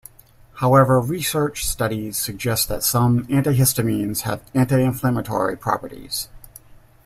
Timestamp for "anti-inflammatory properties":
4.55-6.27